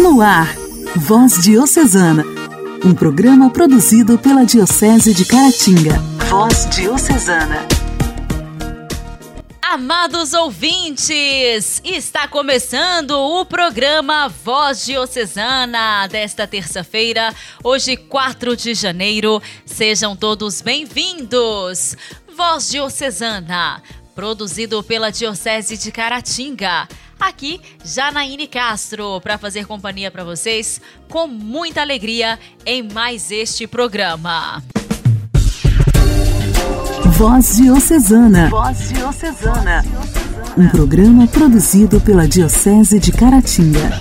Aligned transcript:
No 0.00 0.22
ar, 0.22 0.56
Voz 0.96 1.42
Diocesana, 1.42 2.24
um 2.82 2.94
programa 2.94 3.50
produzido 3.50 4.18
pela 4.18 4.46
Diocese 4.46 5.12
de 5.12 5.26
Caratinga. 5.26 5.98
Voz 6.30 6.66
Diocesana. 6.70 7.66
Amados 9.60 10.32
ouvintes, 10.32 11.82
está 11.84 12.26
começando 12.26 13.10
o 13.10 13.44
programa 13.44 14.26
Voz 14.42 14.86
Diocesana 14.86 16.06
desta 16.06 16.46
terça-feira, 16.46 17.34
hoje 17.62 17.94
4 17.94 18.56
de 18.56 18.72
janeiro. 18.72 19.42
Sejam 19.66 20.16
todos 20.16 20.62
bem-vindos. 20.62 21.94
Voz 22.34 22.70
Diocesana, 22.70 23.82
produzido 24.14 24.82
pela 24.82 25.10
Diocese 25.10 25.76
de 25.76 25.92
Caratinga 25.92 26.88
aqui 27.20 27.60
Janaíne 27.84 28.46
Castro 28.46 29.20
para 29.20 29.36
fazer 29.36 29.66
companhia 29.66 30.10
para 30.10 30.24
vocês 30.24 30.80
com 31.08 31.26
muita 31.26 31.82
alegria 31.82 32.38
em 32.64 32.82
mais 32.82 33.30
este 33.30 33.66
programa. 33.66 34.62
Voz 37.16 37.56
Diocesana. 37.56 38.48
Voz 38.48 38.88
Diocesana. 38.88 39.84
Um 40.56 40.68
programa 40.68 41.26
produzido 41.26 42.00
pela 42.00 42.26
Diocese 42.26 42.98
de 42.98 43.12
Caratinga. 43.12 44.00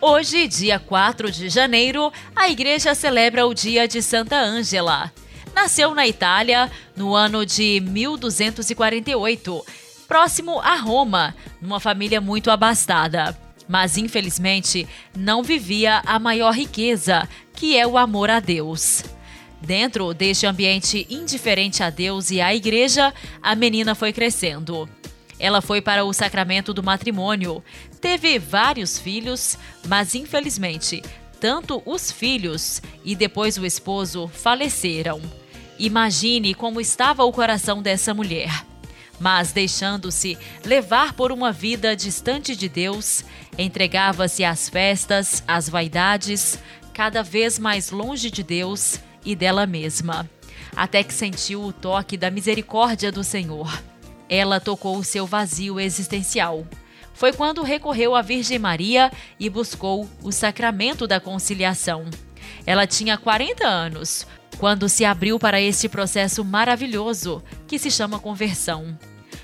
Hoje, 0.00 0.48
dia 0.48 0.80
4 0.80 1.30
de 1.30 1.48
janeiro, 1.48 2.10
a 2.34 2.48
igreja 2.48 2.94
celebra 2.94 3.46
o 3.46 3.54
dia 3.54 3.86
de 3.86 4.02
Santa 4.02 4.36
Ângela. 4.36 5.12
Nasceu 5.54 5.94
na 5.94 6.08
Itália 6.08 6.70
no 6.96 7.14
ano 7.14 7.44
de 7.46 7.80
1248 7.80 9.64
próximo 10.12 10.60
a 10.60 10.76
Roma, 10.76 11.34
numa 11.58 11.80
família 11.80 12.20
muito 12.20 12.50
abastada. 12.50 13.34
Mas 13.66 13.96
infelizmente 13.96 14.86
não 15.16 15.42
vivia 15.42 16.02
a 16.04 16.18
maior 16.18 16.52
riqueza, 16.52 17.26
que 17.54 17.78
é 17.78 17.86
o 17.86 17.96
amor 17.96 18.28
a 18.28 18.38
Deus. 18.38 19.02
Dentro 19.58 20.12
deste 20.12 20.44
ambiente 20.44 21.06
indiferente 21.08 21.82
a 21.82 21.88
Deus 21.88 22.30
e 22.30 22.42
à 22.42 22.54
igreja, 22.54 23.10
a 23.42 23.54
menina 23.54 23.94
foi 23.94 24.12
crescendo. 24.12 24.86
Ela 25.38 25.62
foi 25.62 25.80
para 25.80 26.04
o 26.04 26.12
sacramento 26.12 26.74
do 26.74 26.82
matrimônio, 26.82 27.64
teve 27.98 28.38
vários 28.38 28.98
filhos, 28.98 29.56
mas 29.88 30.14
infelizmente, 30.14 31.02
tanto 31.40 31.82
os 31.86 32.12
filhos 32.12 32.82
e 33.02 33.16
depois 33.16 33.56
o 33.56 33.64
esposo 33.64 34.28
faleceram. 34.28 35.22
Imagine 35.78 36.52
como 36.52 36.82
estava 36.82 37.24
o 37.24 37.32
coração 37.32 37.80
dessa 37.80 38.12
mulher 38.12 38.71
mas 39.20 39.52
deixando-se 39.52 40.38
levar 40.64 41.12
por 41.12 41.30
uma 41.32 41.52
vida 41.52 41.94
distante 41.94 42.56
de 42.56 42.68
Deus, 42.68 43.24
entregava-se 43.58 44.44
às 44.44 44.68
festas, 44.68 45.42
às 45.46 45.68
vaidades, 45.68 46.58
cada 46.92 47.22
vez 47.22 47.58
mais 47.58 47.90
longe 47.90 48.30
de 48.30 48.42
Deus 48.42 48.98
e 49.24 49.34
dela 49.34 49.66
mesma, 49.66 50.28
até 50.74 51.02
que 51.02 51.14
sentiu 51.14 51.62
o 51.62 51.72
toque 51.72 52.16
da 52.16 52.30
misericórdia 52.30 53.12
do 53.12 53.22
Senhor. 53.22 53.82
Ela 54.28 54.60
tocou 54.60 54.96
o 54.96 55.04
seu 55.04 55.26
vazio 55.26 55.78
existencial. 55.78 56.66
Foi 57.14 57.32
quando 57.32 57.62
recorreu 57.62 58.14
à 58.14 58.22
Virgem 58.22 58.58
Maria 58.58 59.12
e 59.38 59.50
buscou 59.50 60.08
o 60.22 60.32
sacramento 60.32 61.06
da 61.06 61.20
conciliação. 61.20 62.06
Ela 62.64 62.86
tinha 62.86 63.18
40 63.18 63.66
anos 63.66 64.26
quando 64.62 64.88
se 64.88 65.04
abriu 65.04 65.40
para 65.40 65.60
este 65.60 65.88
processo 65.88 66.44
maravilhoso 66.44 67.42
que 67.66 67.80
se 67.80 67.90
chama 67.90 68.20
conversão. 68.20 68.96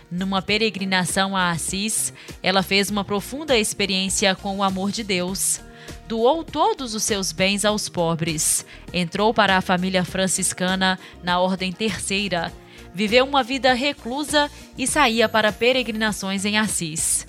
Numa 0.08 0.40
peregrinação 0.40 1.36
a 1.36 1.50
Assis, 1.50 2.12
ela 2.40 2.62
fez 2.62 2.88
uma 2.88 3.04
profunda 3.04 3.58
experiência 3.58 4.36
com 4.36 4.58
o 4.58 4.62
amor 4.62 4.92
de 4.92 5.02
Deus. 5.02 5.60
Doou 6.06 6.44
todos 6.44 6.94
os 6.94 7.02
seus 7.02 7.32
bens 7.32 7.64
aos 7.64 7.88
pobres. 7.88 8.64
Entrou 8.92 9.34
para 9.34 9.56
a 9.56 9.60
família 9.60 10.04
franciscana 10.04 10.96
na 11.20 11.40
Ordem 11.40 11.72
Terceira. 11.72 12.52
Viveu 12.94 13.24
uma 13.24 13.42
vida 13.42 13.74
reclusa 13.74 14.48
e 14.78 14.86
saía 14.86 15.28
para 15.28 15.50
peregrinações 15.50 16.44
em 16.44 16.58
Assis. 16.58 17.26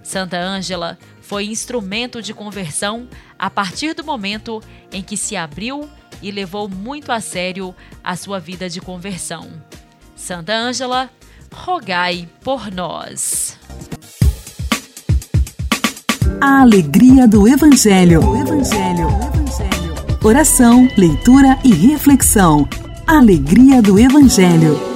Santa 0.00 0.38
Ângela 0.38 0.96
foi 1.20 1.46
instrumento 1.46 2.22
de 2.22 2.32
conversão 2.32 3.08
a 3.36 3.50
partir 3.50 3.94
do 3.94 4.04
momento 4.04 4.62
em 4.92 5.02
que 5.02 5.16
se 5.16 5.34
abriu 5.34 5.90
e 6.22 6.30
levou 6.30 6.68
muito 6.68 7.10
a 7.10 7.20
sério 7.20 7.74
a 8.02 8.16
sua 8.16 8.38
vida 8.38 8.68
de 8.68 8.80
conversão. 8.80 9.48
Santa 10.14 10.54
Ângela, 10.54 11.10
rogai 11.52 12.28
por 12.42 12.70
nós. 12.70 13.58
A 16.40 16.62
alegria 16.62 17.26
do 17.28 17.46
Evangelho. 17.46 18.20
Evangelho. 18.36 19.08
Evangelho. 19.08 19.92
Oração, 20.24 20.88
leitura 20.96 21.58
e 21.64 21.72
reflexão. 21.72 22.68
Alegria 23.06 23.82
do 23.82 23.98
Evangelho. 23.98 24.91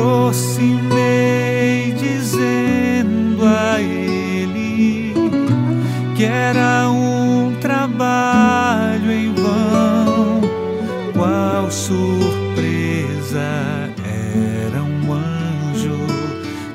Aproximei, 0.00 1.92
dizendo 1.92 3.44
a 3.44 3.80
ele 3.80 5.12
que 6.16 6.24
era 6.24 6.88
um 6.88 7.54
trabalho 7.60 9.12
em 9.12 9.34
vão. 9.34 10.40
Qual 11.12 11.70
surpresa! 11.70 13.40
Era 14.66 14.82
um 14.82 15.12
anjo 15.12 15.98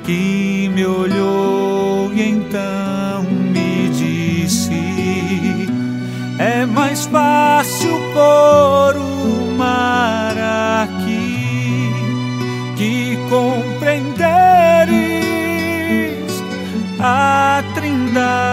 que 0.04 0.70
me 0.72 0.86
olhou 0.86 2.12
e 2.14 2.22
então 2.22 3.24
me 3.24 3.88
disse: 3.90 4.70
É 6.38 6.64
mais 6.64 7.06
fácil 7.06 7.90
pôr 8.14 8.96
o 8.96 9.05
that 18.16 18.45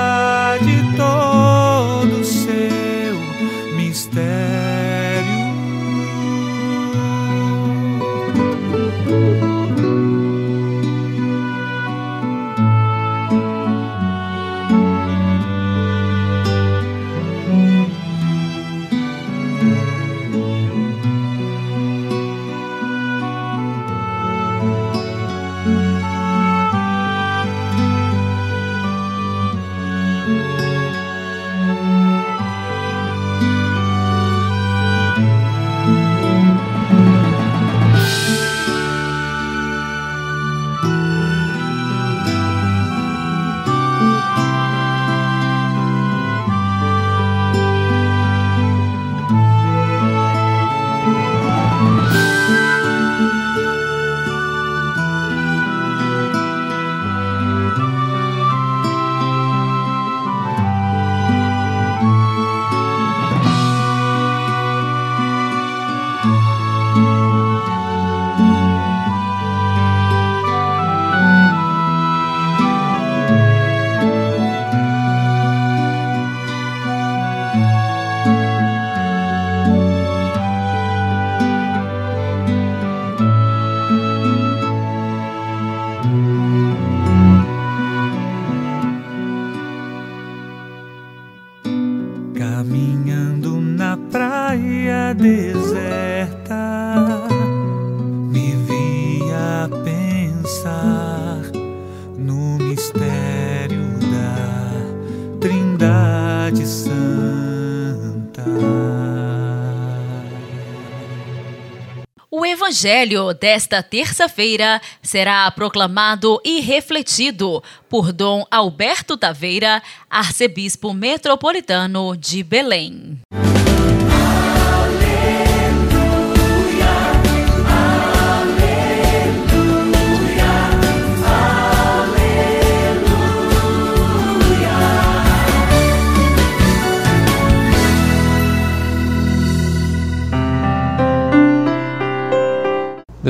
Evangelho 112.84 113.34
desta 113.34 113.82
terça-feira 113.82 114.82
será 115.02 115.50
proclamado 115.52 116.38
e 116.44 116.60
refletido 116.60 117.64
por 117.88 118.12
Dom 118.12 118.46
Alberto 118.52 119.16
Taveira, 119.16 119.82
arcebispo 120.10 120.94
metropolitano 120.94 122.18
de 122.18 122.44
Belém. 122.44 123.22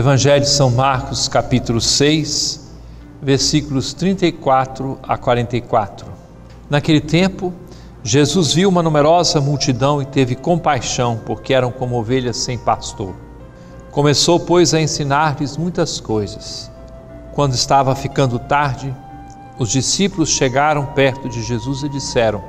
Evangelho 0.04 0.42
de 0.42 0.50
São 0.50 0.70
Marcos, 0.70 1.30
capítulo 1.30 1.80
6, 1.80 2.60
versículos 3.22 3.94
34 3.94 5.00
a 5.02 5.18
44. 5.18 6.06
Naquele 6.70 7.00
tempo, 7.00 7.54
Jesus 8.04 8.54
viu 8.54 8.68
uma 8.68 8.84
numerosa 8.84 9.40
multidão 9.40 10.02
e 10.02 10.06
teve 10.06 10.36
compaixão, 10.36 11.22
porque 11.26 11.54
eram 11.54 11.72
como 11.72 11.98
ovelhas 11.98 12.36
sem 12.36 12.58
pastor. 12.58 13.16
Começou, 13.92 14.42
pois, 14.42 14.74
a 14.74 14.82
ensinar-lhes 14.82 15.56
muitas 15.56 16.02
coisas. 16.02 16.70
Quando 17.32 17.54
estava 17.54 17.96
ficando 17.96 18.38
tarde, 18.38 18.94
os 19.58 19.70
discípulos 19.70 20.32
chegaram 20.32 20.86
perto 20.88 21.30
de 21.30 21.42
Jesus 21.42 21.82
e 21.82 21.88
disseram: 21.88 22.44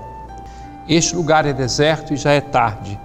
Este 0.89 1.15
lugar 1.15 1.47
é 1.47 1.53
deserto 1.53 2.15
e 2.15 2.17
já 2.17 2.33
é 2.33 2.41
tarde 2.41 2.99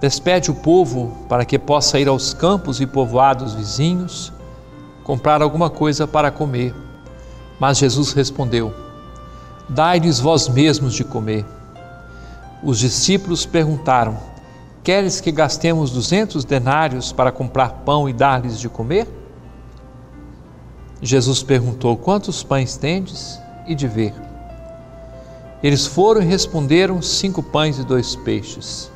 Despede 0.00 0.50
o 0.50 0.54
povo 0.54 1.26
para 1.28 1.44
que 1.44 1.58
possa 1.58 1.98
ir 1.98 2.08
aos 2.08 2.32
campos 2.32 2.80
e 2.80 2.86
povoados 2.86 3.54
vizinhos 3.54 4.32
comprar 5.02 5.40
alguma 5.40 5.70
coisa 5.70 6.06
para 6.06 6.30
comer. 6.30 6.74
Mas 7.58 7.78
Jesus 7.78 8.12
respondeu: 8.12 8.74
Dai-lhes 9.68 10.20
vós 10.20 10.48
mesmos 10.48 10.94
de 10.94 11.02
comer. 11.02 11.44
Os 12.62 12.78
discípulos 12.78 13.44
perguntaram: 13.44 14.16
Queres 14.84 15.20
que 15.20 15.32
gastemos 15.32 15.90
duzentos 15.90 16.44
denários 16.44 17.10
para 17.10 17.32
comprar 17.32 17.70
pão 17.84 18.08
e 18.08 18.12
dar-lhes 18.12 18.60
de 18.60 18.68
comer? 18.68 19.08
Jesus 21.02 21.42
perguntou: 21.42 21.96
Quantos 21.96 22.42
pães 22.42 22.76
tendes? 22.76 23.40
E 23.66 23.74
de 23.74 23.88
ver. 23.88 24.14
Eles 25.62 25.86
foram 25.86 26.22
e 26.22 26.24
responderam: 26.24 27.02
Cinco 27.02 27.42
pães 27.42 27.78
e 27.78 27.84
dois 27.84 28.14
peixes. 28.14 28.90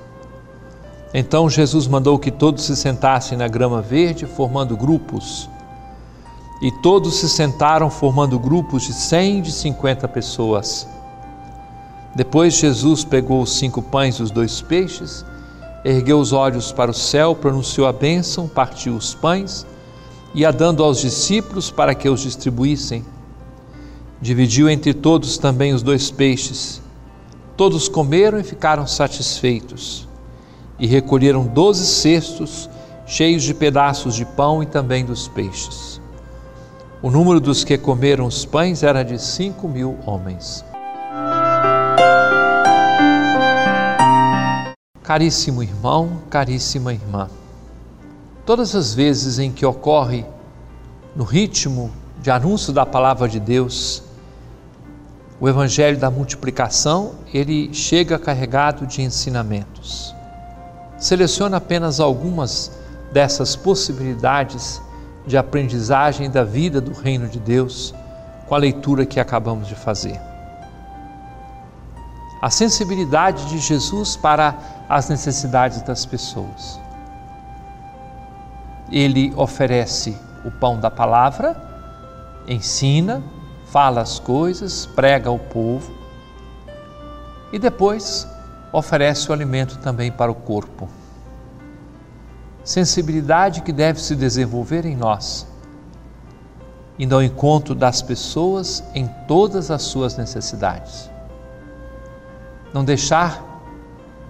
Então 1.14 1.48
Jesus 1.50 1.86
mandou 1.86 2.18
que 2.18 2.30
todos 2.30 2.64
se 2.64 2.74
sentassem 2.74 3.36
na 3.36 3.46
grama 3.46 3.82
verde, 3.82 4.24
formando 4.24 4.76
grupos. 4.76 5.48
E 6.62 6.70
todos 6.80 7.16
se 7.16 7.28
sentaram 7.28 7.90
formando 7.90 8.38
grupos 8.38 8.84
de 8.84 8.94
cem 8.94 9.40
e 9.40 9.42
de 9.42 9.52
cinquenta 9.52 10.08
pessoas. 10.08 10.88
Depois 12.14 12.54
Jesus 12.54 13.04
pegou 13.04 13.42
os 13.42 13.58
cinco 13.58 13.82
pães 13.82 14.16
e 14.16 14.22
os 14.22 14.30
dois 14.30 14.62
peixes, 14.62 15.24
ergueu 15.84 16.18
os 16.18 16.32
olhos 16.32 16.72
para 16.72 16.90
o 16.90 16.94
céu, 16.94 17.34
pronunciou 17.34 17.86
a 17.86 17.92
bênção, 17.92 18.48
partiu 18.48 18.94
os 18.94 19.14
pães 19.14 19.66
e 20.34 20.46
a 20.46 20.50
dando 20.50 20.82
aos 20.82 20.98
discípulos 20.98 21.70
para 21.70 21.94
que 21.94 22.08
os 22.08 22.20
distribuíssem. 22.20 23.04
Dividiu 24.20 24.70
entre 24.70 24.94
todos 24.94 25.36
também 25.36 25.74
os 25.74 25.82
dois 25.82 26.10
peixes. 26.10 26.80
Todos 27.56 27.88
comeram 27.88 28.38
e 28.38 28.44
ficaram 28.44 28.86
satisfeitos 28.86 30.08
e 30.82 30.86
recolheram 30.88 31.46
doze 31.46 31.86
cestos 31.86 32.68
cheios 33.06 33.44
de 33.44 33.54
pedaços 33.54 34.16
de 34.16 34.24
pão 34.24 34.64
e 34.64 34.66
também 34.66 35.04
dos 35.04 35.28
peixes. 35.28 36.00
O 37.00 37.08
número 37.08 37.38
dos 37.38 37.62
que 37.62 37.78
comeram 37.78 38.26
os 38.26 38.44
pães 38.44 38.82
era 38.82 39.04
de 39.04 39.16
cinco 39.16 39.68
mil 39.68 39.96
homens. 40.04 40.64
Caríssimo 45.04 45.62
irmão, 45.62 46.20
caríssima 46.28 46.92
irmã, 46.92 47.30
todas 48.44 48.74
as 48.74 48.92
vezes 48.92 49.38
em 49.38 49.52
que 49.52 49.64
ocorre 49.64 50.26
no 51.14 51.22
ritmo 51.22 51.92
de 52.20 52.28
anúncio 52.28 52.72
da 52.72 52.84
palavra 52.84 53.28
de 53.28 53.38
Deus, 53.38 54.02
o 55.38 55.48
evangelho 55.48 55.98
da 55.98 56.10
multiplicação, 56.10 57.12
ele 57.32 57.72
chega 57.72 58.18
carregado 58.18 58.84
de 58.84 59.00
ensinamentos 59.00 60.12
seleciona 61.02 61.56
apenas 61.56 61.98
algumas 61.98 62.70
dessas 63.12 63.56
possibilidades 63.56 64.80
de 65.26 65.36
aprendizagem 65.36 66.30
da 66.30 66.44
vida 66.44 66.80
do 66.80 66.92
Reino 66.92 67.28
de 67.28 67.40
Deus 67.40 67.92
com 68.46 68.54
a 68.54 68.58
leitura 68.58 69.04
que 69.04 69.18
acabamos 69.18 69.66
de 69.66 69.74
fazer. 69.74 70.18
A 72.40 72.48
sensibilidade 72.50 73.46
de 73.46 73.58
Jesus 73.58 74.16
para 74.16 74.56
as 74.88 75.08
necessidades 75.08 75.82
das 75.82 76.06
pessoas. 76.06 76.80
Ele 78.88 79.32
oferece 79.36 80.16
o 80.44 80.52
pão 80.52 80.78
da 80.78 80.90
palavra, 80.90 81.56
ensina, 82.46 83.20
fala 83.66 84.00
as 84.00 84.20
coisas, 84.20 84.86
prega 84.86 85.28
ao 85.28 85.38
povo 85.38 85.92
e 87.52 87.58
depois 87.58 88.28
oferece 88.72 89.28
o 89.28 89.32
alimento 89.32 89.78
também 89.78 90.10
para 90.10 90.32
o 90.32 90.34
corpo. 90.34 90.88
Sensibilidade 92.64 93.60
que 93.62 93.72
deve 93.72 94.00
se 94.00 94.16
desenvolver 94.16 94.86
em 94.86 94.96
nós, 94.96 95.46
indo 96.98 97.14
ao 97.14 97.22
encontro 97.22 97.74
das 97.74 98.00
pessoas 98.00 98.82
em 98.94 99.06
todas 99.28 99.70
as 99.70 99.82
suas 99.82 100.16
necessidades. 100.16 101.10
Não 102.72 102.84
deixar 102.84 103.44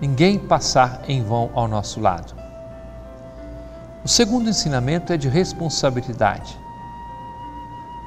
ninguém 0.00 0.38
passar 0.38 1.02
em 1.06 1.22
vão 1.22 1.50
ao 1.54 1.68
nosso 1.68 2.00
lado. 2.00 2.34
O 4.04 4.08
segundo 4.08 4.48
ensinamento 4.48 5.12
é 5.12 5.16
de 5.16 5.28
responsabilidade. 5.28 6.58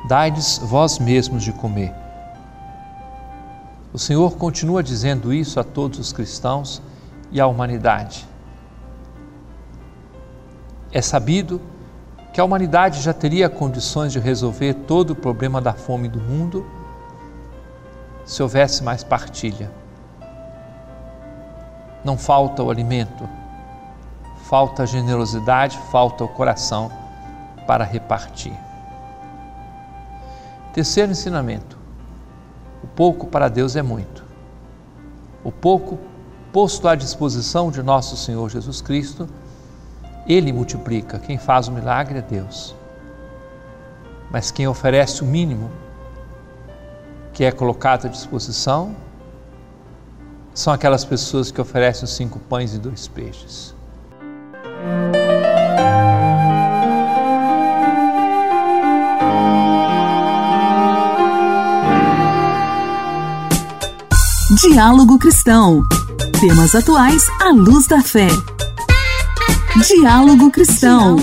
Dai-lhes 0.10 0.58
vós 0.58 1.00
mesmos 1.00 1.42
de 1.42 1.54
comer 1.54 2.05
o 3.96 3.98
Senhor 3.98 4.36
continua 4.36 4.84
dizendo 4.84 5.34
isso 5.34 5.58
a 5.58 5.64
todos 5.64 5.98
os 6.00 6.12
cristãos 6.12 6.82
e 7.32 7.40
à 7.40 7.48
humanidade. 7.48 8.28
É 10.92 11.02
sabido 11.02 11.62
que 12.34 12.42
a 12.42 12.44
humanidade 12.44 13.02
já 13.02 13.14
teria 13.14 13.48
condições 13.48 14.12
de 14.12 14.20
resolver 14.20 14.74
todo 14.86 15.12
o 15.12 15.16
problema 15.16 15.62
da 15.62 15.72
fome 15.72 16.10
do 16.10 16.20
mundo 16.20 16.70
se 18.26 18.44
houvesse 18.44 18.84
mais 18.84 19.02
partilha. 19.02 19.72
Não 22.04 22.18
falta 22.18 22.62
o 22.62 22.70
alimento, 22.70 23.26
falta 24.44 24.84
a 24.84 24.86
generosidade, 24.86 25.80
falta 25.90 26.26
o 26.26 26.28
coração 26.28 26.92
para 27.66 27.86
repartir. 27.86 28.58
Terceiro 30.74 31.14
ensinamento: 31.14 31.85
o 32.86 32.88
pouco 32.88 33.26
para 33.26 33.50
Deus 33.50 33.76
é 33.76 33.82
muito. 33.82 34.24
O 35.44 35.52
pouco 35.52 35.98
posto 36.54 36.88
à 36.88 36.94
disposição 36.94 37.72
de 37.72 37.82
nosso 37.82 38.16
Senhor 38.16 38.48
Jesus 38.48 38.80
Cristo, 38.80 39.28
Ele 40.28 40.54
multiplica. 40.54 41.18
Quem 41.18 41.40
faz 41.40 41.68
o 41.68 41.72
milagre 41.72 42.20
é 42.20 42.22
Deus. 42.22 42.76
Mas 44.30 44.52
quem 44.52 44.68
oferece 44.68 45.24
o 45.24 45.26
mínimo 45.26 45.72
que 47.34 47.44
é 47.44 47.52
colocado 47.52 48.06
à 48.06 48.10
disposição 48.10 48.96
são 50.54 50.72
aquelas 50.72 51.04
pessoas 51.04 51.50
que 51.50 51.60
oferecem 51.60 52.04
os 52.04 52.12
cinco 52.12 52.38
pães 52.38 52.76
e 52.76 52.78
dois 52.78 53.08
peixes. 53.08 53.74
Diálogo 64.68 65.20
Cristão. 65.20 65.84
Temas 66.42 66.74
atuais 66.74 67.24
à 67.40 67.50
luz 67.50 67.86
da 67.86 68.02
fé. 68.02 68.28
Diálogo 69.88 70.50
Cristão. 70.50 71.18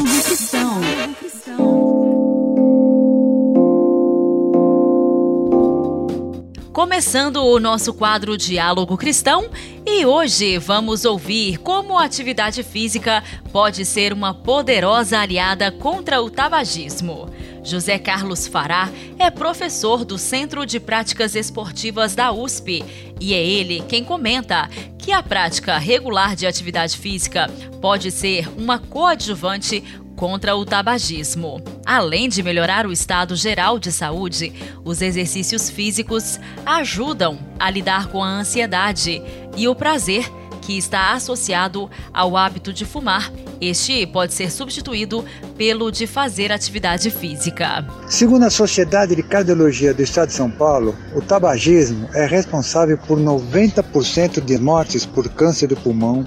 Começando 6.73 7.39
o 7.39 7.59
nosso 7.59 7.93
quadro 7.93 8.39
Diálogo 8.39 8.97
Cristão, 8.97 9.51
e 9.85 10.07
hoje 10.07 10.57
vamos 10.59 11.05
ouvir 11.05 11.59
como 11.59 11.99
a 11.99 12.05
atividade 12.05 12.63
física 12.63 13.25
pode 13.53 13.85
ser 13.85 14.13
uma 14.13 14.33
poderosa 14.33 15.19
aliada 15.19 15.73
contra 15.73 16.23
o 16.23 16.31
tabagismo. 16.31 17.29
José 17.62 17.99
Carlos 17.99 18.47
Fará 18.47 18.90
é 19.19 19.31
professor 19.31 20.04
do 20.04 20.19
Centro 20.19 20.66
de 20.66 20.81
Práticas 20.81 21.35
Esportivas 21.35 22.14
da 22.14 22.33
USP 22.33 22.85
e 23.21 23.35
é 23.35 23.42
ele 23.42 23.83
quem 23.88 24.04
comenta 24.04 24.69
que 24.99 25.12
a 25.12 25.23
prática 25.23 25.78
regular 25.78 26.35
de 26.35 26.47
atividade 26.47 26.97
física 26.97 27.49
pode 27.81 28.11
ser 28.11 28.49
uma 28.57 28.78
coadjuvante 28.78 29.83
contra 30.16 30.54
o 30.54 30.64
tabagismo. 30.64 31.62
Além 31.85 32.28
de 32.28 32.42
melhorar 32.42 32.87
o 32.87 32.92
estado 32.92 33.35
geral 33.35 33.78
de 33.78 33.90
saúde, 33.90 34.52
os 34.85 35.00
exercícios 35.00 35.71
físicos 35.71 36.38
ajudam 36.64 37.38
a 37.59 37.71
lidar 37.71 38.09
com 38.09 38.23
a 38.23 38.28
ansiedade 38.28 39.23
e 39.57 39.66
o 39.66 39.75
prazer 39.75 40.31
que 40.62 40.78
está 40.78 41.12
associado 41.12 41.90
ao 42.14 42.37
hábito 42.37 42.73
de 42.73 42.85
fumar. 42.85 43.31
Este 43.61 44.07
pode 44.07 44.33
ser 44.33 44.50
substituído 44.50 45.25
pelo 45.59 45.90
de 45.90 46.07
fazer 46.07 46.50
atividade 46.50 47.11
física. 47.11 47.85
Segundo 48.09 48.45
a 48.45 48.50
Sociedade 48.50 49.14
de 49.14 49.23
Cardiologia 49.23 49.92
do 49.92 50.02
Estado 50.02 50.28
de 50.28 50.35
São 50.35 50.50
Paulo, 50.50 50.97
o 51.14 51.21
tabagismo 51.21 52.09
é 52.14 52.25
responsável 52.25 52.97
por 52.97 53.19
90% 53.19 54.40
de 54.40 54.59
mortes 54.59 55.04
por 55.04 55.28
câncer 55.28 55.66
do 55.66 55.76
pulmão, 55.76 56.25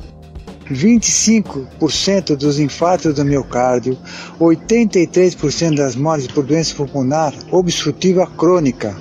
25% 0.70 2.36
dos 2.36 2.60
infartos 2.60 3.13
do 3.13 3.24
miocárdio, 3.24 3.98
83% 4.39 5.75
das 5.75 5.96
mortes 5.96 6.27
por 6.27 6.44
doença 6.44 6.75
pulmonar 6.75 7.34
obstrutiva 7.51 8.27
crônica 8.27 8.96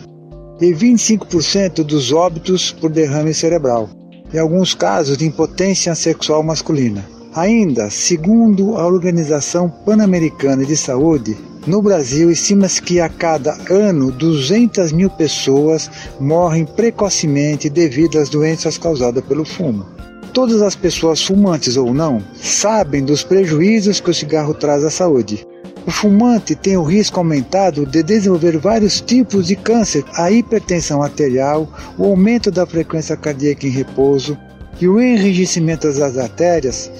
e 0.61 0.73
25% 0.73 1.83
dos 1.83 2.13
óbitos 2.13 2.73
por 2.73 2.91
derrame 2.91 3.35
cerebral, 3.35 3.89
e 4.35 4.39
alguns 4.39 4.75
casos 4.75 5.17
de 5.17 5.25
impotência 5.25 5.95
sexual 5.95 6.43
masculina. 6.43 7.09
Ainda, 7.33 7.89
segundo 7.89 8.77
a 8.77 8.85
Organização 8.85 9.71
Pan-Americana 9.71 10.65
de 10.65 10.77
Saúde, 10.77 11.37
no 11.69 11.81
Brasil, 11.81 12.31
estima-se 12.33 12.83
que 12.83 13.01
a 13.01 13.09
cada 13.09 13.57
ano 13.71 14.11
200 14.11 14.91
mil 14.91 15.09
pessoas 15.09 15.89
morrem 16.19 16.65
precocemente 16.65 17.71
devido 17.71 18.19
às 18.19 18.29
doenças 18.29 18.77
causadas 18.77 19.25
pelo 19.25 19.45
fumo. 19.45 19.87
Todas 20.33 20.61
as 20.63 20.75
pessoas 20.75 21.23
fumantes 21.23 21.77
ou 21.77 21.95
não 21.95 22.21
sabem 22.35 23.05
dos 23.05 23.23
prejuízos 23.23 24.01
que 24.01 24.11
o 24.11 24.15
cigarro 24.15 24.53
traz 24.53 24.85
à 24.85 24.91
saúde. 24.91 25.47
O 25.87 25.91
fumante 25.91 26.55
tem 26.55 26.79
o 26.79 26.83
risco 26.83 27.19
aumentado 27.19 27.85
de 27.85 28.03
desenvolver 28.03 28.57
vários 28.57 29.03
tipos 29.03 29.49
de 29.49 29.57
câncer, 29.57 30.03
a 30.15 30.31
hipertensão 30.31 31.03
arterial, 31.03 31.69
o 31.99 32.05
aumento 32.05 32.51
da 32.51 32.65
frequência 32.65 33.17
cardíaca 33.17 33.67
em 33.67 33.71
repouso 33.71 34.39
e 34.81 34.89
o 34.89 34.99
enrijecimento 34.99 35.93
das 35.93 36.17
artérias, 36.17 36.91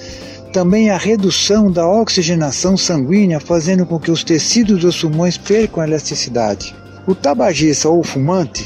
também 0.53 0.91
a 0.91 0.97
redução 0.97 1.71
da 1.71 1.87
oxigenação 1.87 2.77
sanguínea, 2.77 3.39
fazendo 3.39 3.85
com 3.87 3.99
que 3.99 4.11
os 4.11 4.23
tecidos 4.23 4.81
dos 4.81 5.01
pulmões 5.01 5.37
percam 5.37 5.81
a 5.81 5.87
elasticidade. 5.87 6.75
O 7.07 7.15
tabagista 7.15 7.89
ou 7.89 8.03
fumante 8.03 8.65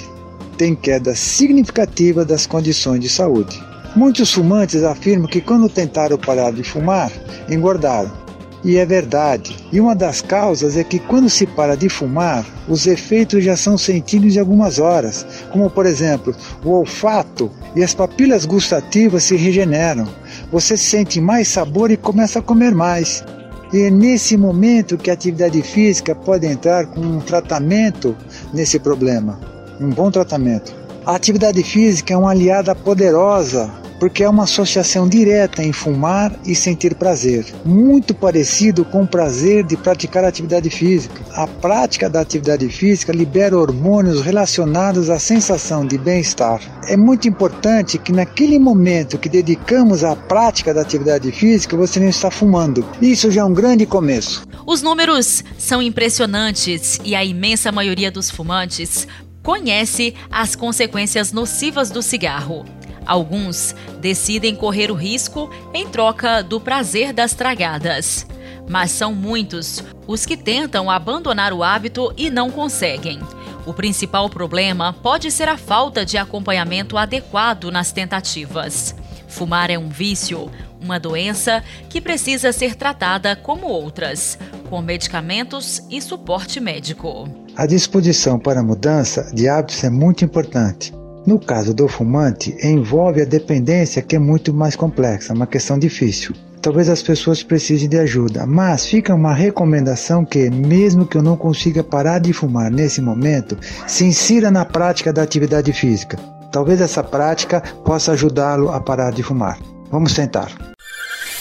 tem 0.58 0.76
queda 0.76 1.16
significativa 1.16 2.26
das 2.26 2.46
condições 2.46 3.00
de 3.00 3.10
saúde. 3.10 3.58
Muitos 3.96 4.34
fumantes 4.34 4.84
afirmam 4.84 5.28
que 5.28 5.42
quando 5.42 5.70
tentaram 5.70 6.18
parar 6.18 6.52
de 6.52 6.64
fumar, 6.64 7.12
engordaram. 7.50 8.29
E 8.64 8.78
é 8.78 8.86
verdade. 8.86 9.56
E 9.72 9.80
uma 9.80 9.96
das 9.96 10.22
causas 10.22 10.76
é 10.76 10.84
que 10.84 11.00
quando 11.00 11.30
se 11.30 11.46
para 11.46 11.76
de 11.76 11.88
fumar, 11.88 12.46
os 12.68 12.88
efeitos 12.88 13.44
já 13.44 13.56
são 13.56 13.78
sentidos 13.78 14.36
em 14.36 14.40
algumas 14.40 14.80
horas, 14.80 15.26
como 15.52 15.70
por 15.70 15.86
exemplo, 15.86 16.36
o 16.64 16.72
olfato 16.72 17.50
e 17.76 17.84
as 17.84 17.94
papilas 17.94 18.46
gustativas 18.46 19.24
se 19.24 19.36
regeneram. 19.38 20.08
Você 20.52 20.76
sente 20.76 21.22
mais 21.22 21.48
sabor 21.48 21.90
e 21.90 21.98
começa 21.98 22.40
a 22.40 22.42
comer 22.42 22.76
mais. 22.76 23.24
E 23.72 23.84
é 23.84 23.92
nesse 23.92 24.36
momento 24.36 24.98
que 24.98 25.10
a 25.10 25.14
atividade 25.14 25.62
física 25.62 26.14
pode 26.14 26.46
entrar 26.46 26.88
com 26.88 27.02
um 27.02 27.20
tratamento 27.20 28.16
nesse 28.54 28.80
problema, 28.80 29.40
um 29.80 29.90
bom 29.90 30.10
tratamento. 30.12 30.76
A 31.06 31.16
atividade 31.16 31.64
física 31.64 32.14
é 32.14 32.18
uma 32.18 32.32
aliada 32.32 32.76
poderosa 32.76 33.79
porque 34.00 34.24
é 34.24 34.30
uma 34.30 34.44
associação 34.44 35.08
direta 35.08 35.62
em 35.62 35.74
fumar 35.74 36.34
e 36.46 36.56
sentir 36.56 36.96
prazer, 36.96 37.46
muito 37.66 38.14
parecido 38.16 38.86
com 38.86 39.04
o 39.04 39.08
prazer 39.08 39.64
de 39.64 39.76
praticar 39.76 40.24
atividade 40.24 40.70
física. 40.70 41.22
A 41.34 41.46
prática 41.46 42.10
da 42.10 42.22
atividade 42.22 42.68
física 42.70 43.12
libera 43.12 43.58
hormônios 43.58 44.22
relacionados 44.22 45.10
à 45.10 45.20
sensação 45.20 45.86
de 45.86 45.98
bem-estar. 45.98 46.62
É 46.88 46.96
muito 46.96 47.28
importante 47.28 47.98
que 47.98 48.12
naquele 48.12 48.58
momento 48.58 49.18
que 49.18 49.30
dedicamos 49.30 50.04
à 50.04 50.16
prática 50.16 50.74
da 50.74 50.82
atividade 50.82 51.32
física, 51.32 51.76
você 51.76 52.00
não 52.00 52.10
está 52.10 52.32
fumando. 52.32 52.86
Isso 53.02 53.30
já 53.30 53.42
é 53.42 53.44
um 53.44 53.54
grande 53.54 53.86
começo. 53.86 54.48
Os 54.66 54.82
números 54.82 55.44
são 55.58 55.82
impressionantes 55.82 57.00
e 57.04 57.16
a 57.16 57.24
imensa 57.24 57.72
maioria 57.72 58.12
dos 58.12 58.30
fumantes 58.30 59.08
conhece 59.44 60.14
as 60.30 60.56
consequências 60.56 61.32
nocivas 61.32 61.90
do 61.90 62.02
cigarro. 62.02 62.66
Alguns 63.10 63.76
decidem 64.00 64.56
correr 64.56 64.92
o 64.92 64.94
risco 64.94 65.50
em 65.74 65.88
troca 65.88 66.44
do 66.44 66.62
prazer 66.62 67.12
das 67.12 67.34
tragadas. 67.34 68.28
Mas 68.70 68.92
são 68.92 69.16
muitos 69.16 69.84
os 70.06 70.28
que 70.28 70.38
tentam 70.38 70.92
abandonar 70.92 71.52
o 71.52 71.64
hábito 71.64 72.14
e 72.16 72.30
não 72.30 72.52
conseguem. 72.52 73.20
O 73.66 73.74
principal 73.74 74.30
problema 74.30 74.94
pode 74.94 75.32
ser 75.32 75.50
a 75.50 75.58
falta 75.58 76.06
de 76.06 76.20
acompanhamento 76.20 77.00
adequado 77.00 77.72
nas 77.72 77.92
tentativas. 77.92 78.94
Fumar 79.28 79.72
é 79.72 79.78
um 79.80 79.90
vício, 79.90 80.48
uma 80.80 81.00
doença 81.00 81.64
que 81.90 82.00
precisa 82.00 82.52
ser 82.52 82.76
tratada 82.76 83.36
como 83.36 83.66
outras, 83.66 84.38
com 84.70 84.84
medicamentos 84.84 85.82
e 85.90 86.00
suporte 86.00 86.60
médico. 86.60 87.28
A 87.56 87.66
disposição 87.66 88.38
para 88.38 88.60
a 88.60 88.64
mudança 88.64 89.32
de 89.34 89.50
hábitos 89.50 89.84
é 89.84 89.90
muito 89.90 90.24
importante. 90.24 90.99
No 91.30 91.38
caso 91.38 91.76
do 91.76 91.88
fumante, 91.88 92.58
envolve 92.64 93.22
a 93.22 93.24
dependência 93.24 94.02
que 94.02 94.16
é 94.16 94.20
muito 94.20 94.52
mais 94.52 94.76
complexa, 94.76 95.32
uma 95.32 95.46
questão 95.46 95.78
difícil. 95.78 96.34
Talvez 96.60 96.90
as 96.90 97.04
pessoas 97.04 97.44
precisem 97.44 97.88
de 97.88 98.00
ajuda, 98.00 98.48
mas 98.48 98.88
fica 98.88 99.14
uma 99.14 99.32
recomendação 99.32 100.26
que, 100.26 100.50
mesmo 100.50 101.06
que 101.06 101.16
eu 101.16 101.22
não 101.22 101.38
consiga 101.38 101.84
parar 101.84 102.18
de 102.18 102.34
fumar 102.34 102.72
nesse 102.72 103.00
momento, 103.00 103.56
se 103.86 104.06
insira 104.06 104.50
na 104.50 104.66
prática 104.66 105.14
da 105.14 105.22
atividade 105.22 105.72
física. 105.72 106.18
Talvez 106.52 106.82
essa 106.82 107.04
prática 107.04 107.62
possa 107.86 108.14
ajudá-lo 108.14 108.70
a 108.70 108.80
parar 108.80 109.12
de 109.12 109.22
fumar. 109.22 109.60
Vamos 109.92 110.16
tentar. 110.16 110.52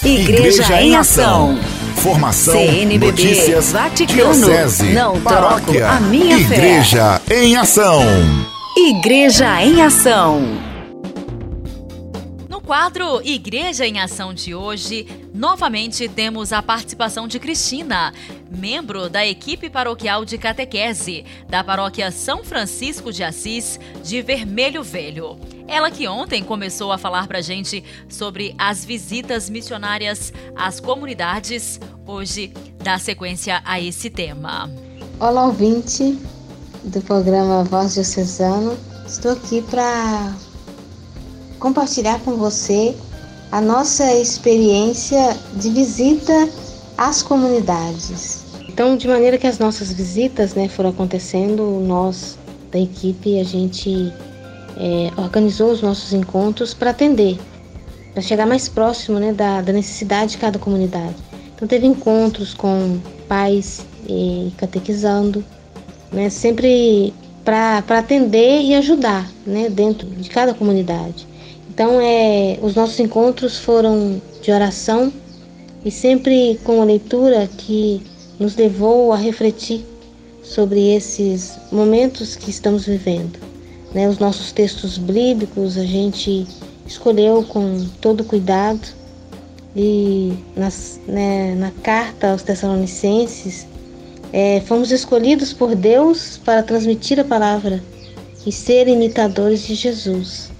Igreja, 0.04 0.64
Igreja 0.64 0.82
em 0.82 0.96
Ação. 0.96 1.58
Formação, 1.96 2.52
CNBB, 2.52 3.06
notícias, 3.06 3.72
Vaticano, 3.72 4.34
diocese, 4.34 4.92
não 4.92 5.18
paróquia, 5.22 5.80
troco 5.80 5.96
a 5.96 6.00
minha 6.00 6.36
Igreja 6.36 7.22
fé. 7.26 7.42
em 7.42 7.56
Ação. 7.56 8.02
Igreja 8.80 9.60
em 9.60 9.82
Ação. 9.82 10.40
No 12.48 12.60
quadro 12.60 13.20
Igreja 13.24 13.84
em 13.84 13.98
Ação 13.98 14.32
de 14.32 14.54
hoje, 14.54 15.04
novamente 15.34 16.08
temos 16.08 16.52
a 16.52 16.62
participação 16.62 17.26
de 17.26 17.40
Cristina, 17.40 18.14
membro 18.48 19.10
da 19.10 19.26
equipe 19.26 19.68
paroquial 19.68 20.24
de 20.24 20.38
catequese 20.38 21.24
da 21.48 21.64
paróquia 21.64 22.12
São 22.12 22.44
Francisco 22.44 23.12
de 23.12 23.24
Assis 23.24 23.80
de 24.04 24.22
Vermelho 24.22 24.84
Velho. 24.84 25.36
Ela 25.66 25.90
que 25.90 26.06
ontem 26.06 26.44
começou 26.44 26.92
a 26.92 26.98
falar 26.98 27.26
pra 27.26 27.40
gente 27.40 27.82
sobre 28.08 28.54
as 28.56 28.84
visitas 28.84 29.50
missionárias 29.50 30.32
às 30.54 30.78
comunidades, 30.78 31.80
hoje 32.06 32.52
dá 32.80 32.96
sequência 32.96 33.60
a 33.64 33.80
esse 33.80 34.08
tema. 34.08 34.70
Olá, 35.18 35.46
ouvinte 35.46 36.16
do 36.88 37.00
programa 37.02 37.64
Voz 37.64 37.94
Diocesano. 37.94 38.76
Estou 39.06 39.32
aqui 39.32 39.62
para 39.62 40.34
compartilhar 41.58 42.18
com 42.20 42.36
você 42.36 42.96
a 43.52 43.60
nossa 43.60 44.14
experiência 44.14 45.36
de 45.54 45.70
visita 45.70 46.48
às 46.96 47.22
comunidades. 47.22 48.44
Então, 48.68 48.96
de 48.96 49.06
maneira 49.08 49.36
que 49.36 49.46
as 49.46 49.58
nossas 49.58 49.92
visitas 49.92 50.54
né, 50.54 50.68
foram 50.68 50.90
acontecendo, 50.90 51.62
nós 51.86 52.38
da 52.70 52.78
equipe, 52.78 53.40
a 53.40 53.44
gente 53.44 54.12
é, 54.76 55.10
organizou 55.20 55.70
os 55.70 55.82
nossos 55.82 56.12
encontros 56.12 56.74
para 56.74 56.90
atender, 56.90 57.38
para 58.12 58.22
chegar 58.22 58.46
mais 58.46 58.68
próximo 58.68 59.18
né, 59.18 59.32
da, 59.32 59.60
da, 59.62 59.72
necessidade 59.72 60.32
de 60.32 60.38
cada 60.38 60.58
comunidade. 60.58 61.16
Então 61.54 61.66
teve 61.66 61.86
encontros 61.86 62.54
com 62.54 62.98
pais 63.26 63.84
e 64.06 64.52
catequizando, 64.56 65.44
né, 66.12 66.30
sempre 66.30 67.12
para 67.44 67.78
atender 67.78 68.62
e 68.62 68.74
ajudar 68.74 69.30
né, 69.46 69.68
dentro 69.70 70.06
de 70.06 70.28
cada 70.28 70.52
comunidade. 70.52 71.26
Então 71.70 72.00
é, 72.00 72.58
os 72.60 72.74
nossos 72.74 72.98
encontros 72.98 73.58
foram 73.58 74.20
de 74.42 74.50
oração 74.50 75.12
e 75.84 75.90
sempre 75.90 76.58
com 76.64 76.76
uma 76.76 76.84
leitura 76.84 77.48
que 77.56 78.02
nos 78.38 78.56
levou 78.56 79.12
a 79.12 79.16
refletir 79.16 79.84
sobre 80.42 80.94
esses 80.94 81.58
momentos 81.70 82.36
que 82.36 82.50
estamos 82.50 82.86
vivendo. 82.86 83.38
Né, 83.94 84.08
os 84.08 84.18
nossos 84.18 84.52
textos 84.52 84.98
bíblicos 84.98 85.78
a 85.78 85.84
gente 85.84 86.46
escolheu 86.86 87.42
com 87.44 87.86
todo 88.00 88.24
cuidado 88.24 88.86
e 89.76 90.34
nas, 90.56 91.00
né, 91.06 91.54
na 91.54 91.70
carta 91.70 92.32
aos 92.32 92.42
Tessalonicenses 92.42 93.67
é, 94.32 94.60
fomos 94.60 94.90
escolhidos 94.90 95.52
por 95.52 95.74
Deus 95.74 96.38
para 96.44 96.62
transmitir 96.62 97.18
a 97.18 97.24
palavra 97.24 97.82
e 98.46 98.52
ser 98.52 98.88
imitadores 98.88 99.66
de 99.66 99.74
Jesus. 99.74 100.50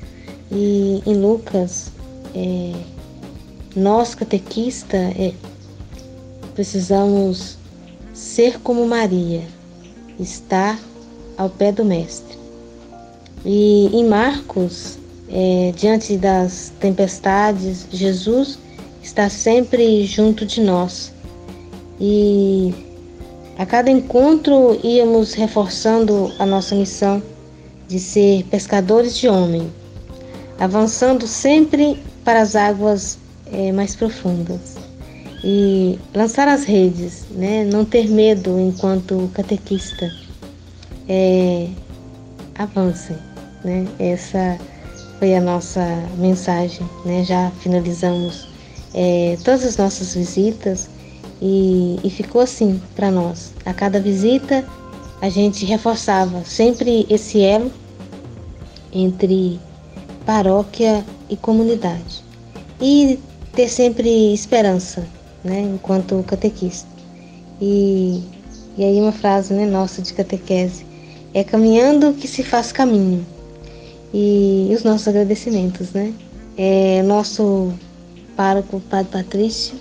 E 0.51 1.03
em 1.05 1.15
Lucas, 1.15 1.91
é, 2.35 2.73
nós 3.77 4.15
catequista 4.15 4.97
é, 4.97 5.33
precisamos 6.55 7.59
ser 8.15 8.59
como 8.61 8.87
Maria, 8.87 9.43
estar 10.19 10.79
ao 11.37 11.49
pé 11.49 11.71
do 11.71 11.85
Mestre. 11.85 12.37
E 13.45 13.91
em 13.93 14.05
Marcos, 14.05 14.99
é, 15.31 15.73
diante 15.77 16.17
das 16.17 16.73
tempestades, 16.81 17.87
Jesus 17.93 18.59
está 19.03 19.29
sempre 19.29 20.05
junto 20.05 20.45
de 20.45 20.61
nós. 20.61 21.13
E 22.01 22.75
a 23.59 23.67
cada 23.67 23.91
encontro 23.91 24.79
íamos 24.85 25.35
reforçando 25.35 26.33
a 26.39 26.47
nossa 26.47 26.77
missão 26.77 27.21
de 27.89 27.99
ser 27.99 28.45
pescadores 28.45 29.19
de 29.19 29.29
homem, 29.29 29.69
avançando 30.61 31.27
sempre 31.27 32.01
para 32.25 32.41
as 32.41 32.55
águas 32.55 33.19
é, 33.53 33.73
mais 33.73 33.97
profundas 33.97 34.77
e 35.43 35.99
lançar 36.15 36.47
as 36.47 36.65
redes, 36.65 37.25
né? 37.33 37.65
não 37.65 37.85
ter 37.85 38.09
medo 38.09 38.59
enquanto 38.61 39.29
catequista. 39.35 40.09
É, 41.09 41.69
né? 43.65 43.89
Essa 43.99 44.59
foi 45.19 45.35
a 45.35 45.41
nossa 45.41 45.85
mensagem, 46.19 46.89
né? 47.05 47.25
Já 47.25 47.51
finalizamos 47.61 48.47
é, 48.95 49.37
todas 49.43 49.65
as 49.65 49.77
nossas 49.77 50.15
visitas 50.15 50.89
e, 51.41 51.99
e 52.03 52.11
ficou 52.11 52.41
assim 52.41 52.81
para 52.95 53.11
nós. 53.11 53.53
A 53.65 53.73
cada 53.73 54.01
visita 54.01 54.65
a 55.21 55.29
gente 55.29 55.65
reforçava 55.65 56.45
sempre 56.45 57.07
esse 57.09 57.41
elo 57.41 57.71
entre 58.93 59.59
paróquia 60.25 61.05
e 61.29 61.37
comunidade 61.37 62.23
e 62.81 63.19
ter 63.53 63.69
sempre 63.69 64.33
esperança, 64.33 65.07
né, 65.43 65.61
enquanto 65.61 66.23
catequista. 66.27 66.89
E, 67.61 68.23
e 68.77 68.85
aí 68.85 69.01
uma 69.01 69.13
frase 69.13 69.53
né, 69.53 69.67
nossa 69.67 70.01
de 70.01 70.15
catequese 70.15 70.87
é 71.35 71.43
caminhando 71.43 72.13
que 72.15 72.29
se 72.29 72.43
faz 72.43 72.73
caminho. 72.73 73.27
E, 74.13 74.69
e 74.71 74.75
os 74.75 74.85
nossos 74.85 75.07
agradecimentos, 75.09 75.93
né? 75.93 76.15
É, 76.57 77.03
nosso 77.03 77.73
pároco, 78.35 78.81
Padre 78.89 79.13
Patrício, 79.13 79.79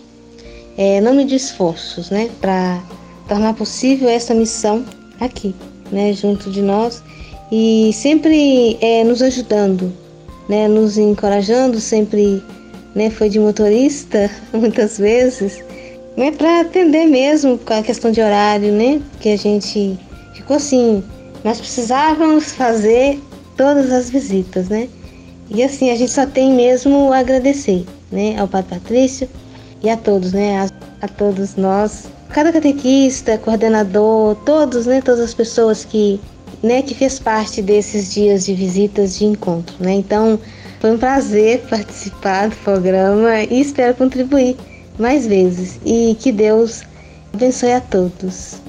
é, 0.77 1.01
nome 1.01 1.25
de 1.25 1.35
esforços, 1.35 2.11
né, 2.11 2.29
para 2.39 2.81
tornar 3.27 3.53
possível 3.55 4.07
essa 4.07 4.33
missão 4.33 4.85
aqui, 5.19 5.55
né, 5.91 6.13
junto 6.13 6.51
de 6.51 6.61
nós. 6.61 7.03
E 7.51 7.91
sempre 7.93 8.77
é, 8.79 9.03
nos 9.03 9.21
ajudando, 9.21 9.91
né, 10.47 10.67
nos 10.67 10.97
encorajando, 10.97 11.79
sempre 11.79 12.43
né, 12.93 13.09
foi 13.09 13.29
de 13.29 13.39
motorista 13.39 14.29
muitas 14.53 14.97
vezes, 14.97 15.63
né, 16.15 16.31
para 16.31 16.61
atender 16.61 17.05
mesmo 17.05 17.57
com 17.57 17.73
a 17.73 17.81
questão 17.81 18.11
de 18.11 18.21
horário, 18.21 18.71
né, 18.71 19.01
que 19.19 19.29
a 19.29 19.37
gente 19.37 19.97
ficou 20.35 20.57
assim, 20.57 21.03
nós 21.43 21.59
precisávamos 21.59 22.51
fazer 22.51 23.19
todas 23.55 23.91
as 23.91 24.09
visitas, 24.09 24.69
né, 24.69 24.87
e 25.49 25.63
assim 25.63 25.89
a 25.89 25.95
gente 25.95 26.11
só 26.11 26.25
tem 26.25 26.53
mesmo 26.53 27.11
agradecer, 27.13 27.85
né, 28.11 28.37
ao 28.37 28.47
Padre 28.47 28.77
Patrício 28.77 29.27
e 29.83 29.89
a 29.89 29.97
todos, 29.97 30.33
né, 30.33 30.59
a, 30.59 31.05
a 31.05 31.07
todos 31.07 31.55
nós, 31.55 32.07
cada 32.29 32.51
catequista, 32.51 33.37
coordenador, 33.37 34.35
todos, 34.45 34.85
né, 34.85 35.01
todas 35.01 35.21
as 35.21 35.33
pessoas 35.33 35.85
que 35.85 36.19
né, 36.63 36.81
que 36.81 36.95
fez 36.95 37.19
parte 37.19 37.61
desses 37.61 38.13
dias 38.13 38.45
de 38.45 38.53
visitas 38.53 39.17
de 39.17 39.25
encontro. 39.25 39.75
Né? 39.79 39.93
Então, 39.93 40.39
foi 40.79 40.91
um 40.91 40.97
prazer 40.97 41.61
participar 41.69 42.49
do 42.49 42.55
programa 42.57 43.41
e 43.43 43.61
espero 43.61 43.93
contribuir 43.95 44.55
mais 44.97 45.27
vezes. 45.27 45.79
E 45.85 46.15
que 46.19 46.31
Deus 46.31 46.83
abençoe 47.33 47.73
a 47.73 47.81
todos. 47.81 48.66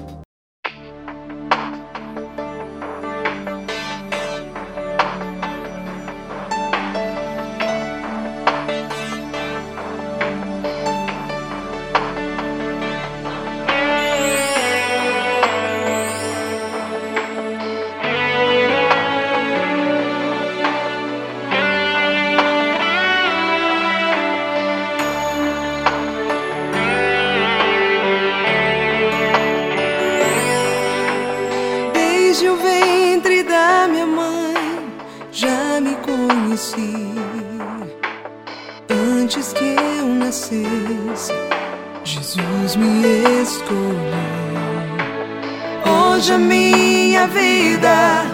Hoje 45.87 46.35
a 46.35 46.39
minha 46.39 47.27
vida 47.29 48.27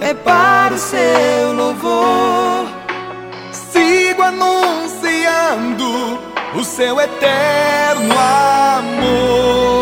é 0.00 0.12
para 0.14 0.74
o 0.74 0.78
seu 0.78 1.52
louvor. 1.52 2.66
Sigo 3.52 4.20
anunciando 4.20 6.18
o 6.56 6.64
seu 6.64 7.00
eterno 7.00 8.14
amor. 8.18 9.81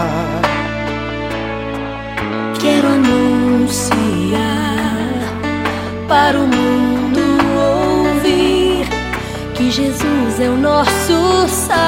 para 6.11 6.37
o 6.37 6.45
mundo 6.45 7.21
ouvir 7.55 8.85
que 9.55 9.71
Jesus 9.71 10.41
é 10.41 10.49
o 10.49 10.57
nosso 10.57 11.47
Salvador. 11.47 11.87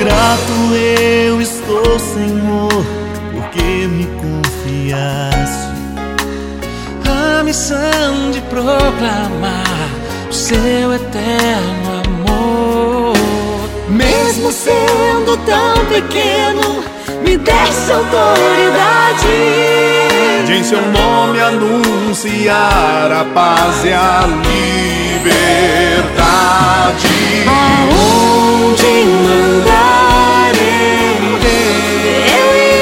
Grato 0.00 0.74
eu 0.74 1.40
estou, 1.40 2.00
Senhor, 2.00 2.84
porque 3.32 3.86
me 3.86 4.06
confiaste 4.20 5.71
a 7.42 7.44
missão 7.44 8.30
de 8.30 8.40
proclamar 8.42 9.90
o 10.30 10.32
seu 10.32 10.94
eterno 10.94 12.02
amor. 12.04 13.16
Mesmo 13.88 14.52
sendo 14.52 15.36
tão 15.38 15.84
pequeno, 15.86 16.84
me 17.24 17.36
desse 17.36 17.90
autoridade. 17.90 19.26
De 20.46 20.52
em 20.52 20.62
seu 20.62 20.80
nome 20.92 21.40
anunciar 21.40 23.10
a 23.10 23.24
paz 23.34 23.84
e 23.86 23.92
a 23.92 24.24
liberdade. 25.18 26.12
Aonde 27.48 28.86
mandar 29.24 30.52
eu 30.54 31.34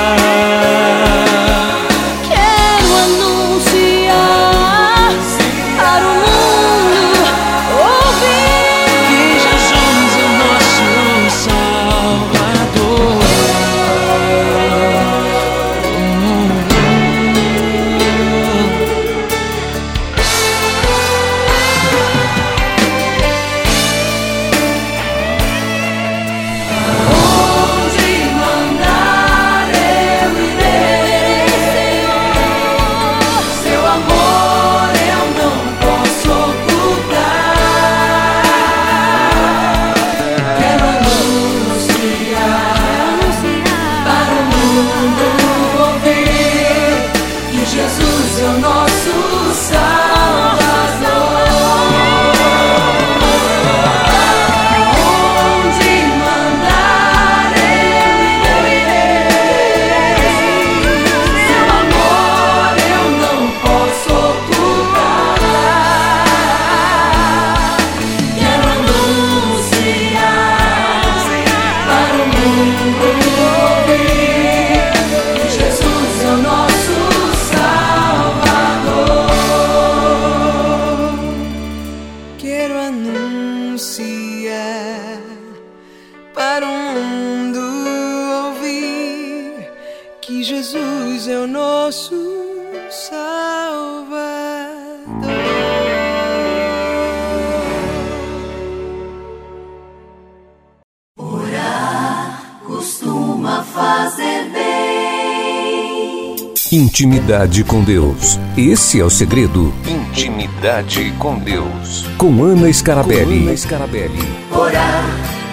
Intimidade 106.77 107.63
com 107.63 107.83
Deus. 107.83 108.39
Esse 108.55 108.99
é 108.99 109.03
o 109.03 109.09
segredo. 109.09 109.73
Intimidade 109.87 111.11
com 111.17 111.39
Deus. 111.39 112.05
Com 112.19 112.43
Ana 112.43 112.71
Scarabelli. 112.71 113.39
Com 113.39 113.47
Ana 113.47 113.57
Scarabelli. 113.57 114.19
Orar 114.55 115.03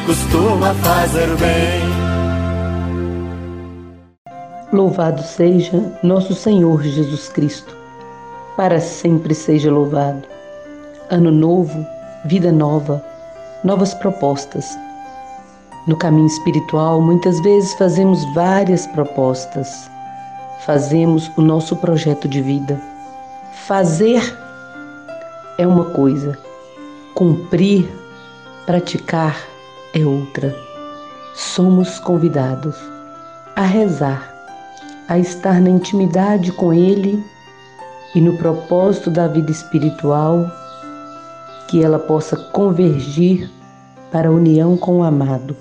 costuma 0.04 0.74
fazer 0.74 1.34
bem. 1.38 1.80
Louvado 4.70 5.22
seja 5.22 5.98
nosso 6.02 6.34
Senhor 6.34 6.82
Jesus 6.82 7.30
Cristo. 7.30 7.74
Para 8.54 8.78
sempre 8.78 9.34
seja 9.34 9.72
louvado. 9.72 10.24
Ano 11.08 11.30
novo, 11.30 11.87
vida 12.26 12.52
nova, 12.52 13.02
novas 13.64 13.94
propostas. 13.94 14.76
No 15.87 15.96
caminho 15.96 16.26
espiritual, 16.26 17.00
muitas 17.00 17.40
vezes 17.40 17.72
fazemos 17.76 18.22
várias 18.34 18.87
propostas 18.88 19.88
fazemos 20.64 21.31
o 21.37 21.42
nosso 21.42 21.77
projeto 21.77 22.27
de 22.27 22.40
vida. 22.40 22.81
Fazer 23.66 24.22
é 25.59 25.66
uma 25.66 25.85
coisa, 25.85 26.38
cumprir, 27.14 27.88
praticar 28.66 29.37
é 29.94 30.05
outra. 30.05 30.55
Somos 31.35 31.98
convidados 31.98 32.77
a 33.55 33.62
rezar, 33.62 34.33
a 35.09 35.18
estar 35.18 35.61
na 35.61 35.70
intimidade 35.70 36.50
com 36.53 36.72
Ele 36.72 37.22
e 38.14 38.20
no 38.20 38.37
propósito 38.38 39.11
da 39.11 39.29
vida 39.29 39.50
espiritual, 39.50 40.50
que 41.68 41.83
ela 41.83 41.98
possa 41.98 42.37
convergir 42.37 43.50
para 44.11 44.29
a 44.29 44.33
união 44.33 44.77
com 44.77 44.98
o 44.98 45.03
amado. 45.03 45.57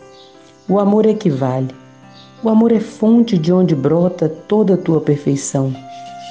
O 0.68 0.80
amor 0.80 1.06
equivale 1.06 1.83
o 2.44 2.50
amor 2.50 2.74
é 2.74 2.80
fonte 2.80 3.38
de 3.38 3.54
onde 3.54 3.74
brota 3.74 4.28
toda 4.28 4.74
a 4.74 4.78
tua 4.78 5.00
perfeição. 5.00 5.74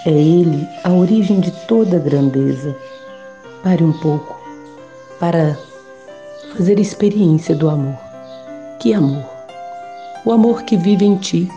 É 0.05 0.11
ele 0.11 0.69
a 0.85 0.93
origem 0.93 1.41
de 1.41 1.51
toda 1.67 1.99
grandeza. 1.99 2.77
Pare 3.63 3.83
um 3.83 3.93
pouco 3.95 4.39
para 5.19 5.57
fazer 6.55 6.79
experiência 6.79 7.57
do 7.57 7.71
amor. 7.71 7.97
Que 8.79 8.93
amor? 8.93 9.25
O 10.27 10.33
amor 10.33 10.65
que 10.65 10.77
vive 10.77 11.07
em 11.07 11.17
ti. 11.17 11.49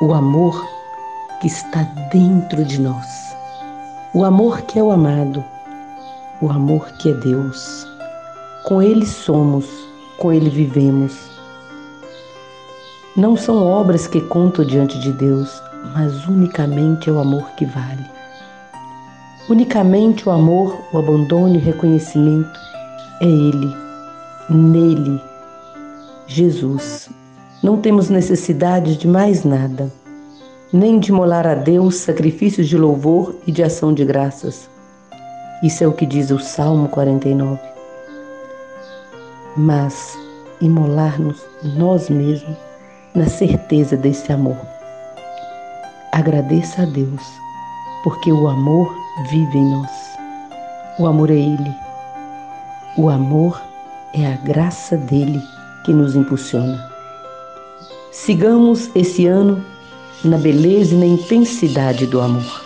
O 0.00 0.14
amor 0.14 0.64
que 1.40 1.48
está 1.48 1.82
dentro 2.12 2.64
de 2.64 2.80
nós. 2.80 3.34
O 4.14 4.24
amor 4.24 4.60
que 4.62 4.78
é 4.78 4.82
o 4.82 4.92
amado. 4.92 5.42
O 6.40 6.48
amor 6.48 6.92
que 6.98 7.10
é 7.10 7.14
Deus. 7.14 7.84
Com 8.64 8.80
ele 8.80 9.04
somos, 9.04 9.66
com 10.18 10.32
ele 10.32 10.48
vivemos 10.48 11.35
não 13.16 13.34
são 13.34 13.64
obras 13.64 14.06
que 14.06 14.20
contam 14.20 14.62
diante 14.62 14.98
de 14.98 15.10
Deus, 15.10 15.62
mas 15.94 16.26
unicamente 16.26 17.08
é 17.08 17.12
o 17.12 17.18
amor 17.18 17.48
que 17.52 17.64
vale. 17.64 18.04
Unicamente 19.48 20.28
o 20.28 20.32
amor, 20.32 20.78
o 20.92 20.98
abandono 20.98 21.54
e 21.54 21.58
reconhecimento 21.58 22.58
é 23.22 23.26
Ele, 23.26 23.74
nele, 24.50 25.18
Jesus. 26.26 27.08
Não 27.62 27.78
temos 27.78 28.10
necessidade 28.10 28.98
de 28.98 29.08
mais 29.08 29.44
nada, 29.44 29.90
nem 30.70 30.98
de 31.00 31.10
molar 31.10 31.46
a 31.46 31.54
Deus 31.54 31.96
sacrifícios 31.96 32.68
de 32.68 32.76
louvor 32.76 33.34
e 33.46 33.52
de 33.52 33.62
ação 33.62 33.94
de 33.94 34.04
graças. 34.04 34.68
Isso 35.62 35.82
é 35.82 35.86
o 35.86 35.92
que 35.92 36.04
diz 36.04 36.30
o 36.30 36.38
Salmo 36.38 36.88
49. 36.88 37.58
Mas 39.56 40.18
imolar-nos 40.60 41.42
nós 41.62 42.10
mesmos 42.10 42.65
na 43.16 43.26
certeza 43.26 43.96
desse 43.96 44.30
amor. 44.30 44.58
Agradeça 46.12 46.82
a 46.82 46.84
Deus, 46.84 47.22
porque 48.04 48.30
o 48.30 48.46
amor 48.46 48.94
vive 49.30 49.58
em 49.58 49.70
nós. 49.70 49.90
O 50.98 51.06
amor 51.06 51.30
é 51.30 51.34
Ele. 51.34 51.74
O 52.98 53.08
amor 53.08 53.60
é 54.12 54.26
a 54.26 54.36
graça 54.36 54.98
dele 54.98 55.42
que 55.84 55.94
nos 55.94 56.14
impulsiona. 56.14 56.78
Sigamos 58.12 58.90
esse 58.94 59.26
ano 59.26 59.64
na 60.22 60.36
beleza 60.36 60.94
e 60.94 60.98
na 60.98 61.06
intensidade 61.06 62.06
do 62.06 62.20
amor. 62.20 62.65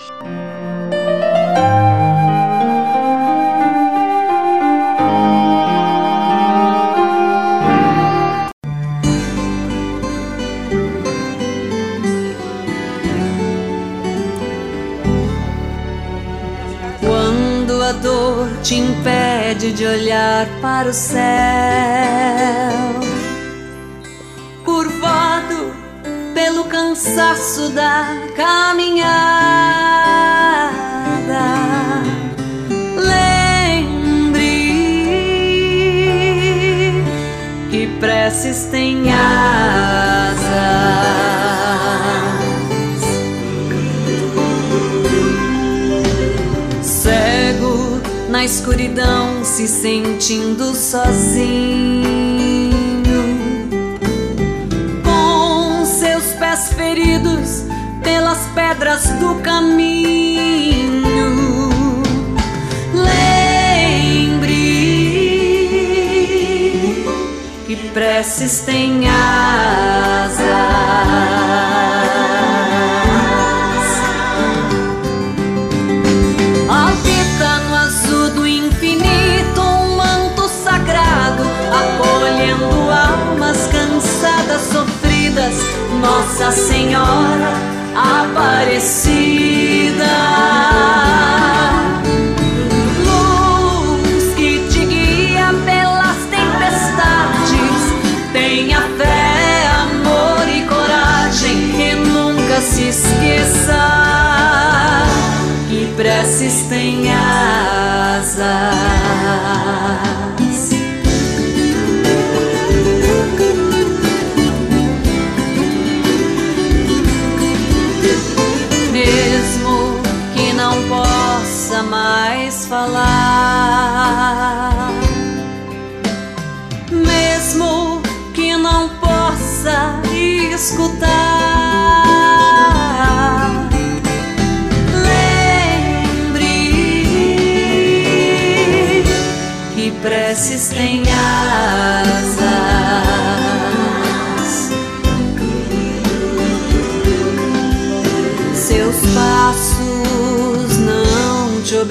Olhar 20.10 20.46
para 20.60 20.88
o 20.88 20.92
céu. 20.92 21.20
Curvado 24.64 25.72
pelo 26.34 26.64
cansaço 26.64 27.68
da 27.70 28.16
caminhada, 28.36 29.06
lembre 32.96 34.40
que 37.70 37.86
preces 38.00 38.64
têm 38.64 39.12
asas. 39.12 40.70
na 48.40 48.44
escuridão 48.46 49.39
se 49.60 49.68
sentindo 49.68 50.74
sozinho, 50.74 51.50
com 55.04 55.84
seus 55.84 56.24
pés 56.38 56.72
feridos 56.72 57.64
pelas 58.02 58.38
pedras 58.54 59.06
do 59.18 59.34
caminho. 59.42 60.00
Lembre 62.94 64.46
que 67.66 67.76
preces 67.92 68.60
têm 68.60 69.06
asas. 69.10 70.40
Nossa 86.40 86.53
Senhora 86.53 87.53
Aparecida. 87.94 88.96
Luz 93.05 94.35
que 94.35 94.66
te 94.70 94.87
guia 94.87 95.53
pelas 95.66 96.16
tempestades, 96.31 97.92
tenha 98.33 98.81
fé, 98.96 99.68
amor 99.83 100.48
e 100.48 100.62
coragem 100.62 101.79
e 101.79 101.94
nunca 101.96 102.59
se 102.62 102.88
esqueça 102.88 103.76
que 105.68 105.92
preces 105.94 106.62
têm 106.70 107.12
asas. 107.12 108.79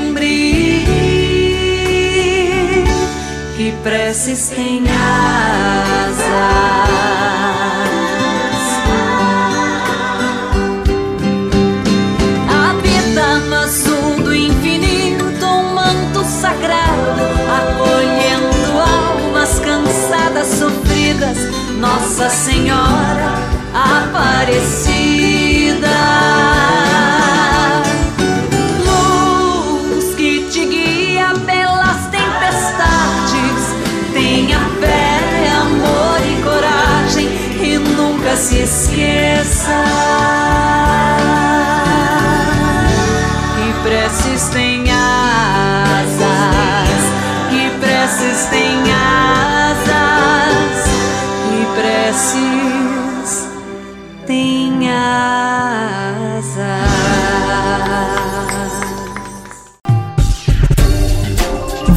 Lembre 0.05 0.85
que 3.57 3.73
prece 3.81 4.35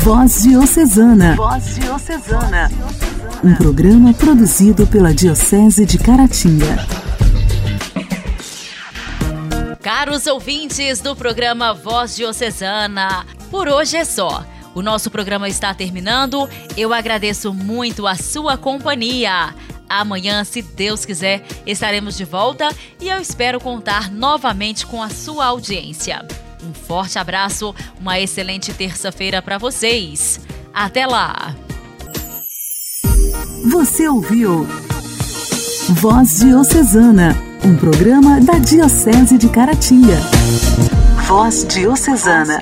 Voz 0.05 0.43
Diocesana. 0.43 1.35
Voz 1.35 1.77
Diocesana 1.77 2.71
um 3.43 3.55
programa 3.55 4.13
produzido 4.13 4.87
pela 4.87 5.15
Diocese 5.15 5.87
de 5.87 5.97
Caratinga. 5.97 6.87
Caros 9.81 10.27
ouvintes 10.27 11.01
do 11.01 11.17
programa 11.17 11.73
Voz 11.73 12.17
Diocesana, 12.17 13.25
por 13.51 13.67
hoje 13.67 13.97
é 13.97 14.05
só. 14.05 14.45
O 14.75 14.83
nosso 14.83 15.11
programa 15.11 15.49
está 15.49 15.73
terminando. 15.73 16.51
Eu 16.77 16.93
agradeço 16.93 17.55
muito 17.55 18.07
a 18.07 18.15
sua 18.15 18.59
companhia. 18.59 19.55
Amanhã, 19.89 20.45
se 20.45 20.61
Deus 20.61 21.07
quiser, 21.07 21.43
estaremos 21.65 22.15
de 22.15 22.27
volta 22.27 22.69
e 23.01 23.09
eu 23.09 23.19
espero 23.19 23.59
contar 23.59 24.11
novamente 24.11 24.87
com 24.87 25.03
a 25.03 25.09
sua 25.09 25.47
audiência. 25.47 26.27
Um 26.65 26.73
forte 26.73 27.19
abraço, 27.19 27.75
uma 28.01 28.19
excelente 28.19 28.73
terça-feira 28.73 29.43
para 29.43 29.59
vocês. 29.59 30.41
Até 30.73 31.07
lá! 31.07 31.55
Você 33.71 34.09
ouviu 34.09 34.67
Voz 35.91 36.41
Diocesana, 36.41 37.37
um 37.65 37.77
programa 37.77 38.41
da 38.41 38.59
Diocese 38.59 39.37
de 39.37 39.49
Caratinga. 39.49 40.17
Voz 41.27 41.67
Diocesana. 41.67 42.61